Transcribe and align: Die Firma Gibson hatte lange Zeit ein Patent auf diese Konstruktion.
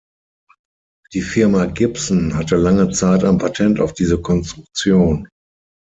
Die 1.13 1.21
Firma 1.21 1.67
Gibson 1.67 2.33
hatte 2.33 2.55
lange 2.55 2.89
Zeit 2.89 3.23
ein 3.23 3.37
Patent 3.37 3.79
auf 3.79 3.93
diese 3.93 4.19
Konstruktion. 4.19 5.29